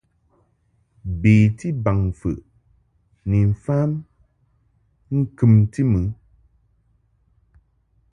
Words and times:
Beti 1.19 1.67
baŋmfəʼ 1.83 2.39
ni 3.29 3.37
mfam 3.51 3.91
ŋkɨmti 5.17 5.81
mɨ. 5.91 6.01